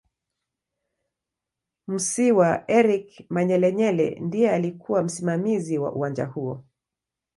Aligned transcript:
Musiiwa 1.87 2.49
Eric 2.67 3.09
Manyelenyele 3.29 4.07
ndiye 4.19 4.51
aliyekuw 4.51 4.97
msimamizi 5.03 5.77
wa 5.77 5.91
uwanja 5.91 6.25
huo 6.25 6.63